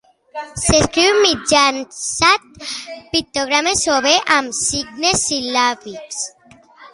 S'escriu 0.61 1.17
mitjançant 1.25 2.47
pictogrames 3.11 3.85
o 3.97 3.99
bé 4.07 4.15
amb 4.39 4.57
signes 4.61 5.23
sil·làbics. 5.29 6.25